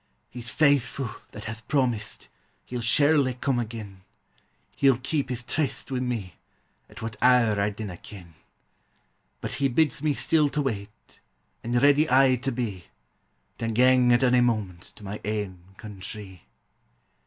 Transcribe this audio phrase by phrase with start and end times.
[0.31, 2.27] He 's faithfu' that hath promised,
[2.65, 4.01] he '11 surely come again,
[4.75, 6.37] He '11 keep his tryst wi' me,
[6.89, 8.33] at what hour I dinna ken;
[9.41, 11.19] But he bids me still to wait,
[11.63, 12.85] an' ready aye to be,
[13.59, 16.45] To gang at ony moment to my ain countree.